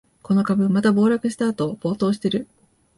[0.23, 2.47] この株、また暴落したあと暴騰してる